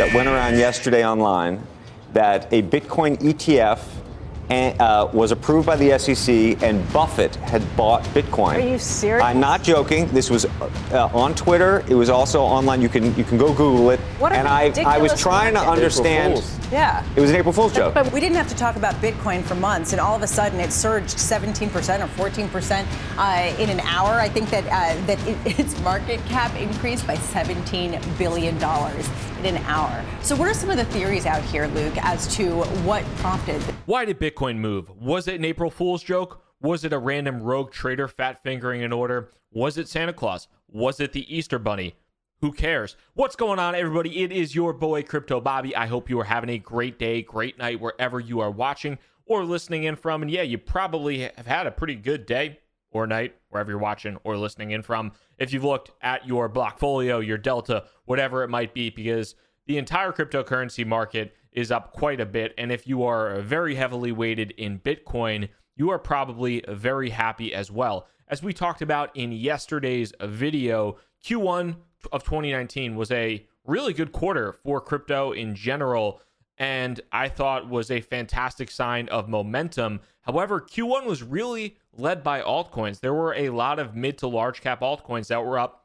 [0.00, 1.62] that went around yesterday online
[2.14, 3.80] that a Bitcoin ETF
[4.50, 8.54] uh, was approved by the SEC, and Buffett had bought Bitcoin.
[8.56, 9.24] Are you serious?
[9.24, 10.08] I'm not joking.
[10.08, 11.84] This was uh, on Twitter.
[11.88, 12.82] It was also online.
[12.82, 14.00] You can you can go Google it.
[14.18, 16.42] What and I I was trying to understand.
[16.72, 17.04] Yeah.
[17.16, 17.94] It was an April Fool's joke.
[17.94, 20.60] But we didn't have to talk about Bitcoin for months, and all of a sudden
[20.60, 22.86] it surged 17% or 14%
[23.18, 24.20] uh, in an hour.
[24.20, 29.08] I think that uh, that it, its market cap increased by 17 billion dollars
[29.40, 30.04] in an hour.
[30.22, 33.62] So, what are some of the theories out here, Luke, as to what prompted?
[33.90, 34.88] Why did Bitcoin move?
[34.88, 36.44] Was it an April Fool's joke?
[36.60, 39.32] Was it a random rogue trader fat fingering an order?
[39.50, 40.46] Was it Santa Claus?
[40.68, 41.96] Was it the Easter Bunny?
[42.40, 42.94] Who cares?
[43.14, 44.22] What's going on, everybody?
[44.22, 45.74] It is your boy, Crypto Bobby.
[45.74, 49.44] I hope you are having a great day, great night, wherever you are watching or
[49.44, 50.22] listening in from.
[50.22, 52.60] And yeah, you probably have had a pretty good day
[52.92, 55.10] or night, wherever you're watching or listening in from.
[55.36, 59.34] If you've looked at your Blockfolio, your Delta, whatever it might be, because
[59.66, 62.54] the entire cryptocurrency market is up quite a bit.
[62.56, 67.70] And if you are very heavily weighted in Bitcoin, you are probably very happy as
[67.70, 68.06] well.
[68.28, 71.76] As we talked about in yesterday's video, Q1
[72.12, 76.20] of 2019 was a really good quarter for crypto in general
[76.60, 80.00] and I thought was a fantastic sign of momentum.
[80.20, 83.00] However, Q1 was really led by altcoins.
[83.00, 85.79] There were a lot of mid to large cap altcoins that were up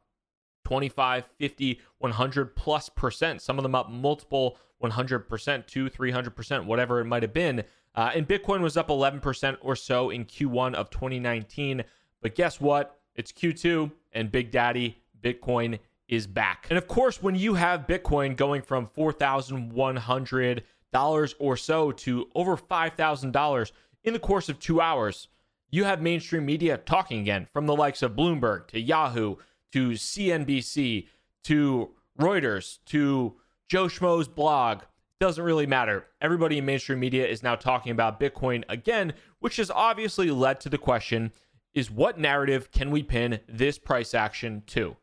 [0.65, 3.41] 25, 50, 100 plus percent.
[3.41, 7.63] Some of them up multiple 100%, 2, 300%, whatever it might have been.
[7.95, 11.83] Uh, and Bitcoin was up 11% or so in Q1 of 2019.
[12.21, 12.99] But guess what?
[13.15, 16.67] It's Q2 and Big Daddy Bitcoin is back.
[16.69, 23.71] And of course, when you have Bitcoin going from $4,100 or so to over $5,000
[24.03, 25.29] in the course of two hours,
[25.71, 29.37] you have mainstream media talking again from the likes of Bloomberg to Yahoo
[29.75, 31.05] to CNBC
[31.43, 33.35] to Reuters to
[33.67, 34.83] Joe Schmo's blog.
[35.19, 36.05] Doesn't really matter.
[36.21, 40.69] Everybody in mainstream media is now talking about Bitcoin again, which has obviously led to
[40.69, 41.33] the question
[41.73, 44.95] is what narrative can we pin this price action to?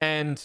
[0.00, 0.40] And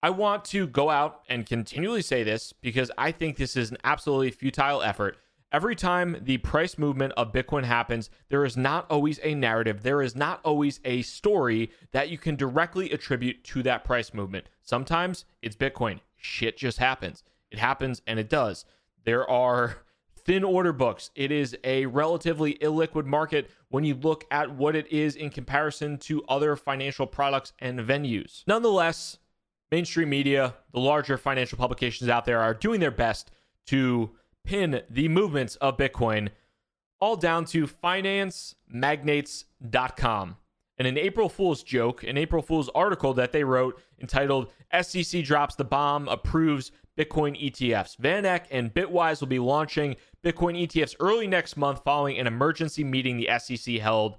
[0.00, 3.78] I want to go out and continually say this because I think this is an
[3.82, 5.16] absolutely futile effort.
[5.50, 9.82] Every time the price movement of Bitcoin happens, there is not always a narrative.
[9.82, 14.50] There is not always a story that you can directly attribute to that price movement.
[14.62, 16.00] Sometimes it's Bitcoin.
[16.16, 17.22] Shit just happens.
[17.50, 18.66] It happens and it does.
[19.04, 19.78] There are
[20.18, 21.10] thin order books.
[21.14, 25.96] It is a relatively illiquid market when you look at what it is in comparison
[26.00, 28.42] to other financial products and venues.
[28.46, 29.16] Nonetheless,
[29.72, 33.30] mainstream media, the larger financial publications out there are doing their best
[33.66, 34.10] to
[34.48, 36.30] pin the movements of Bitcoin
[37.00, 40.36] all down to financemagnates.com.
[40.78, 44.50] And an April Fool's joke, an April Fool's article that they wrote entitled
[44.80, 47.98] SEC Drops the Bomb, Approves Bitcoin ETFs.
[47.98, 53.18] VanEck and Bitwise will be launching Bitcoin ETFs early next month following an emergency meeting
[53.18, 54.16] the SEC held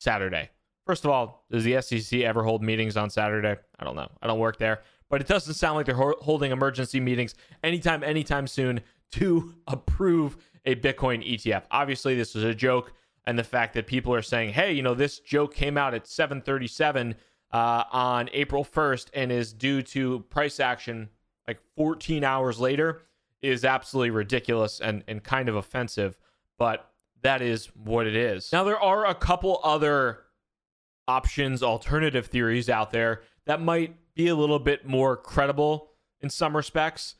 [0.00, 0.48] Saturday.
[0.86, 3.56] First of all, does the SEC ever hold meetings on Saturday?
[3.78, 4.08] I don't know.
[4.22, 8.46] I don't work there, but it doesn't sound like they're holding emergency meetings anytime, anytime
[8.46, 8.80] soon
[9.12, 11.64] to approve a Bitcoin ETF.
[11.70, 12.92] Obviously, this was a joke,
[13.26, 16.04] and the fact that people are saying, "Hey, you know, this joke came out at
[16.04, 17.14] 7:37
[17.52, 21.08] uh, on April 1st and is due to price action
[21.46, 23.02] like 14 hours later
[23.42, 26.18] is absolutely ridiculous and, and kind of offensive,
[26.58, 26.90] but
[27.22, 28.50] that is what it is.
[28.52, 30.20] Now, there are a couple other
[31.06, 35.90] options, alternative theories out there that might be a little bit more credible
[36.20, 37.14] in some respects.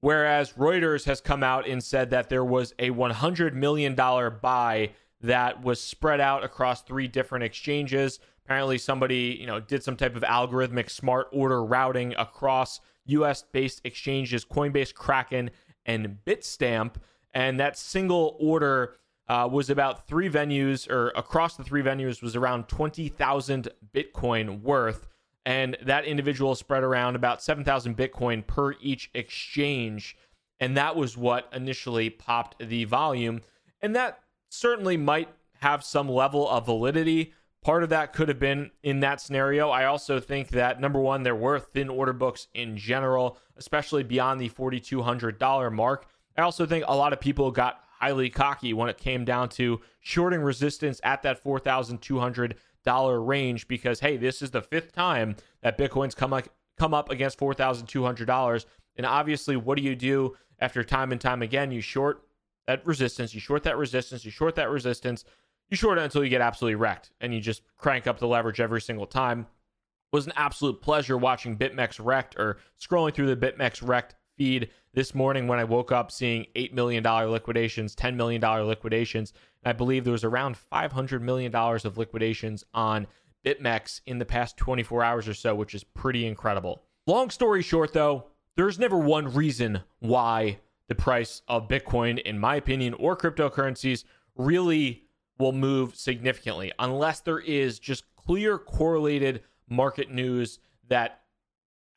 [0.00, 4.90] Whereas Reuters has come out and said that there was a $100 million buy
[5.22, 8.20] that was spread out across three different exchanges.
[8.44, 13.80] Apparently, somebody you know did some type of algorithmic smart order routing across US based
[13.84, 15.50] exchanges Coinbase, Kraken,
[15.84, 16.94] and Bitstamp.
[17.34, 18.96] And that single order
[19.28, 25.06] uh, was about three venues, or across the three venues, was around 20,000 Bitcoin worth.
[25.46, 30.16] And that individual spread around about 7,000 Bitcoin per each exchange.
[30.58, 33.42] And that was what initially popped the volume.
[33.80, 34.18] And that
[34.48, 35.28] certainly might
[35.60, 37.32] have some level of validity.
[37.62, 39.70] Part of that could have been in that scenario.
[39.70, 44.40] I also think that number one, there were thin order books in general, especially beyond
[44.40, 46.06] the $4,200 mark.
[46.36, 49.80] I also think a lot of people got highly cocky when it came down to
[50.00, 52.54] shorting resistance at that $4,200
[52.86, 56.48] range because, hey, this is the fifth time that Bitcoin's come, like,
[56.78, 58.66] come up against $4,200.
[58.96, 61.70] And obviously, what do you do after time and time again?
[61.70, 62.22] You short
[62.66, 65.24] that resistance, you short that resistance, you short that resistance
[65.68, 68.60] you short it until you get absolutely wrecked and you just crank up the leverage
[68.60, 69.40] every single time.
[69.40, 74.70] It was an absolute pleasure watching BitMEX Rekt or scrolling through the BitMEX Rekt feed
[74.96, 79.34] this morning when I woke up seeing $8 million liquidations, $10 million liquidations.
[79.62, 83.06] I believe there was around $500 million of liquidations on
[83.44, 86.82] BitMEX in the past 24 hours or so, which is pretty incredible.
[87.06, 92.56] Long story short, though, there's never one reason why the price of Bitcoin, in my
[92.56, 94.04] opinion, or cryptocurrencies
[94.34, 95.04] really
[95.38, 100.58] will move significantly unless there is just clear correlated market news
[100.88, 101.20] that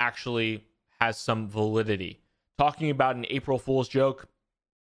[0.01, 0.65] actually
[0.99, 2.19] has some validity.
[2.59, 4.27] Talking about an April Fool's joke,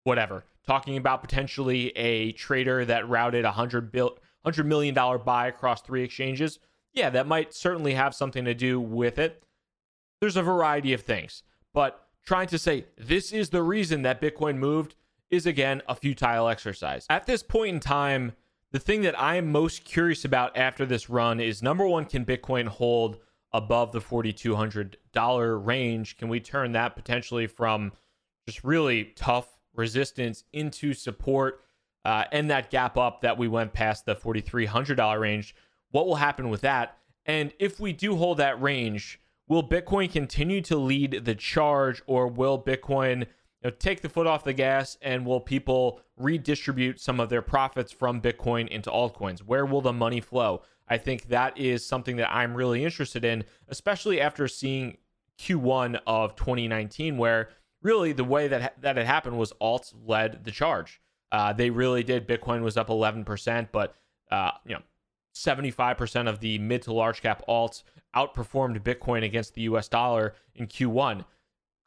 [0.03, 0.43] whatever.
[0.67, 5.81] Talking about potentially a trader that routed a hundred bill hundred million dollar buy across
[5.81, 6.59] three exchanges,
[6.93, 9.44] yeah, that might certainly have something to do with it.
[10.20, 14.56] There's a variety of things, but trying to say this is the reason that Bitcoin
[14.56, 14.97] moved
[15.31, 17.06] is again a futile exercise.
[17.08, 18.32] At this point in time,
[18.73, 22.25] the thing that I am most curious about after this run is number one, can
[22.25, 23.19] Bitcoin hold
[23.53, 26.17] above the $4,200 range?
[26.17, 27.93] Can we turn that potentially from
[28.47, 31.61] just really tough resistance into support
[32.05, 35.55] uh, and that gap up that we went past the $4,300 range?
[35.91, 36.97] What will happen with that?
[37.27, 42.27] And if we do hold that range, will Bitcoin continue to lead the charge or
[42.27, 43.27] will Bitcoin you
[43.65, 47.93] know, take the foot off the gas and will people redistribute some of their profits
[47.93, 49.41] from Bitcoin into altcoins?
[49.41, 50.63] Where will the money flow?
[50.93, 54.99] I think that is something that I'm really interested in, especially after seeing
[55.41, 57.50] Q1 of 2019, where
[57.83, 61.00] really the way that that had happened was alts led the charge.
[61.31, 62.29] Uh, they really did.
[62.29, 63.94] Bitcoin was up 11%, but
[64.31, 64.83] uh, you know,
[65.35, 67.83] 75% of the mid to large cap alts
[68.15, 71.25] outperformed Bitcoin against the US dollar in Q1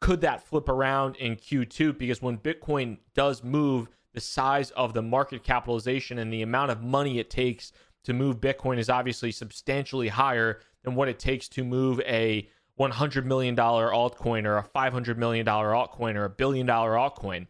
[0.00, 1.96] could that flip around in Q2?
[1.96, 6.82] Because when Bitcoin does move, the size of the market capitalization and the amount of
[6.82, 7.72] money it takes
[8.06, 12.48] to move Bitcoin is obviously substantially higher than what it takes to move a
[12.78, 17.46] $100 million altcoin or a $500 million altcoin or a billion dollar altcoin.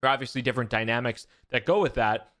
[0.00, 2.32] There are obviously different dynamics that go with that.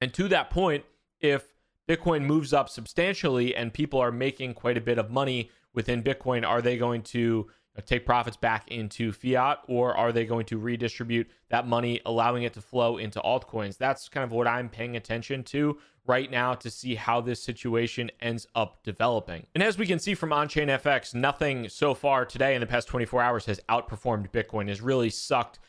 [0.00, 0.84] And to that point,
[1.20, 1.54] if
[1.88, 6.46] Bitcoin moves up substantially and people are making quite a bit of money within Bitcoin,
[6.46, 7.48] are they going to
[7.78, 12.42] Uh, take profits back into fiat or are they going to redistribute that money allowing
[12.42, 13.78] it to flow into altcoins?
[13.78, 18.10] That's kind of what i'm paying attention to right now to see how this situation
[18.20, 19.46] ends up developing.
[19.54, 22.88] And as we can see from onchain fx nothing so far today in the past
[22.88, 25.60] 24 hours has outperformed bitcoin has really sucked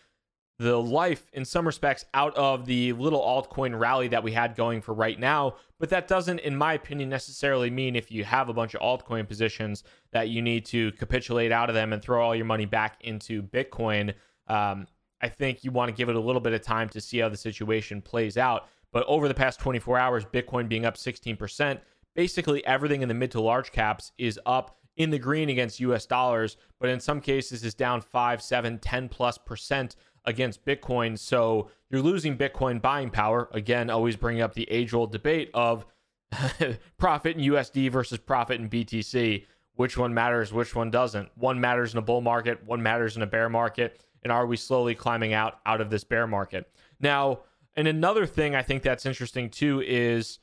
[0.62, 4.80] the life in some respects out of the little altcoin rally that we had going
[4.80, 5.56] for right now.
[5.80, 9.28] But that doesn't, in my opinion, necessarily mean if you have a bunch of altcoin
[9.28, 12.98] positions that you need to capitulate out of them and throw all your money back
[13.02, 14.14] into Bitcoin.
[14.48, 14.86] Um,
[15.20, 17.30] I think you want to give it a little bit of time to see how
[17.30, 18.68] the situation plays out.
[18.94, 21.80] But over the past 24 hours, Bitcoin being up 16%,
[22.14, 26.06] basically everything in the mid to large caps is up in the green against US
[26.06, 29.96] dollars, but in some cases is down 5, 7, 10 plus percent
[30.26, 31.18] against Bitcoin.
[31.18, 33.50] So you're losing Bitcoin buying power.
[33.52, 35.86] Again, always bringing up the age old debate of
[36.98, 39.46] profit in USD versus profit in BTC.
[39.76, 41.30] Which one matters, which one doesn't?
[41.36, 44.04] One matters in a bull market, one matters in a bear market.
[44.24, 46.72] And are we slowly climbing out out of this bear market?
[47.00, 47.40] Now,
[47.76, 50.40] and another thing I think that's interesting too is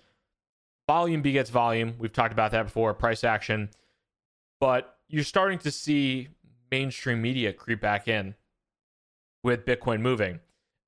[0.88, 1.94] volume begets volume.
[1.98, 3.70] We've talked about that before, price action.
[4.60, 6.28] But you're starting to see
[6.70, 8.34] mainstream media creep back in
[9.42, 10.40] with Bitcoin moving.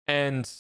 [0.09, 0.51] And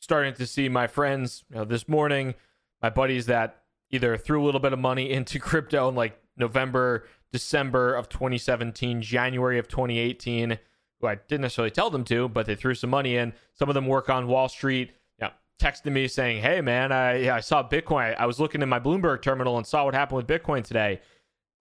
[0.00, 2.34] starting to see my friends you know, this morning,
[2.82, 7.06] my buddies that either threw a little bit of money into crypto in like November,
[7.32, 10.58] December of 2017, January of 2018,
[11.00, 13.32] who I didn't necessarily tell them to, but they threw some money in.
[13.54, 14.92] Some of them work on Wall Street.
[15.20, 18.16] You know, me saying, "Hey man, I I saw Bitcoin.
[18.16, 21.00] I was looking in my Bloomberg terminal and saw what happened with Bitcoin today."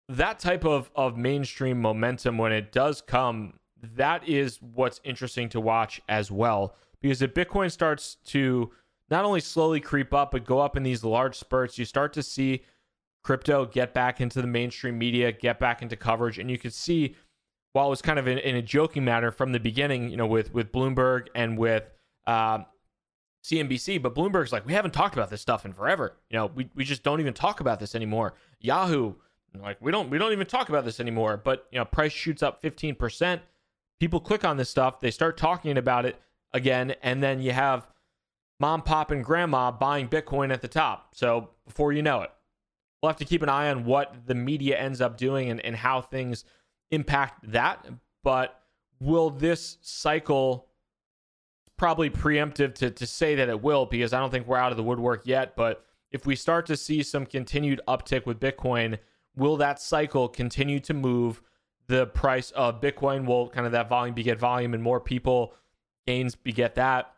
[0.09, 3.58] That type of of mainstream momentum when it does come
[3.97, 6.75] that is what's interesting to watch as well.
[7.01, 8.71] Because if Bitcoin starts to
[9.11, 12.23] not only slowly creep up, but go up in these large spurts, you start to
[12.23, 12.65] see
[13.23, 16.39] crypto get back into the mainstream media, get back into coverage.
[16.39, 17.15] And you could see,
[17.73, 20.27] while it was kind of in, in a joking manner from the beginning, you know,
[20.27, 21.85] with, with Bloomberg and with
[22.27, 22.59] uh,
[23.45, 26.17] CNBC, but Bloomberg's like, we haven't talked about this stuff in forever.
[26.31, 28.35] You know, we, we just don't even talk about this anymore.
[28.61, 29.15] Yahoo,
[29.59, 31.41] like, we don't we don't even talk about this anymore.
[31.43, 33.41] But, you know, price shoots up 15%
[34.01, 36.21] people click on this stuff, they start talking about it
[36.53, 37.87] again, and then you have
[38.61, 41.15] mom, pop, and grandma buying Bitcoin at the top.
[41.15, 42.31] So before you know it,
[43.03, 45.77] we'll have to keep an eye on what the media ends up doing and, and
[45.77, 46.45] how things
[46.91, 47.87] impact that.
[48.25, 48.61] But
[49.01, 50.69] will this cycle
[51.79, 54.77] probably preemptive to, to say that it will because I don't think we're out of
[54.77, 55.57] the woodwork yet.
[55.57, 58.99] But if we start to see some continued uptick with Bitcoin,
[59.37, 61.41] will that cycle continue to move
[61.89, 65.55] the price of Bitcoin will kind of that volume beget volume and more people
[66.07, 67.13] gains beget that.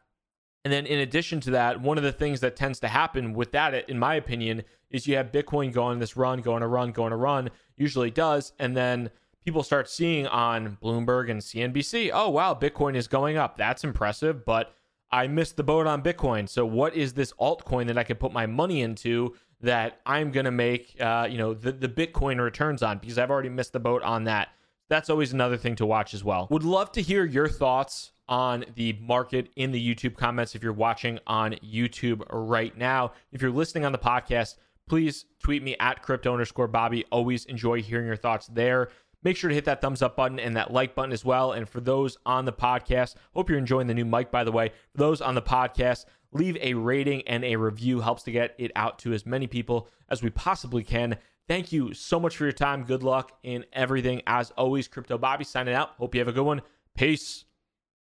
[0.64, 3.52] And then in addition to that, one of the things that tends to happen with
[3.52, 7.12] that, in my opinion, is you have Bitcoin going this run, going a run, going
[7.12, 8.52] a run, usually does.
[8.58, 9.10] And then
[9.44, 13.56] people start seeing on Bloomberg and CNBC, oh, wow, Bitcoin is going up.
[13.56, 14.74] That's impressive, but
[15.10, 16.48] I missed the boat on Bitcoin.
[16.48, 20.44] So what is this altcoin that I can put my money into that I'm going
[20.44, 23.80] to make, uh, you know, the, the Bitcoin returns on because I've already missed the
[23.80, 24.48] boat on that.
[24.90, 26.48] That's always another thing to watch as well.
[26.50, 30.72] Would love to hear your thoughts on the market in the YouTube comments if you're
[30.72, 33.12] watching on YouTube right now.
[33.30, 34.56] If you're listening on the podcast,
[34.88, 37.04] please tweet me at crypto underscore Bobby.
[37.12, 38.90] Always enjoy hearing your thoughts there.
[39.22, 41.52] Make sure to hit that thumbs up button and that like button as well.
[41.52, 44.70] And for those on the podcast, hope you're enjoying the new mic, by the way.
[44.90, 48.72] For those on the podcast, leave a rating and a review helps to get it
[48.74, 51.16] out to as many people as we possibly can.
[51.50, 52.84] Thank you so much for your time.
[52.84, 54.22] Good luck in everything.
[54.24, 55.88] As always, Crypto Bobby signing out.
[55.98, 56.62] Hope you have a good one.
[56.96, 57.44] Peace.